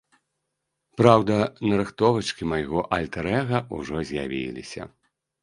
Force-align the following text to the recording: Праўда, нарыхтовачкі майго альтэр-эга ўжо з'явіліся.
Праўда, 1.01 1.35
нарыхтовачкі 1.73 2.49
майго 2.55 2.79
альтэр-эга 2.99 3.63
ўжо 3.77 3.95
з'явіліся. 4.13 4.91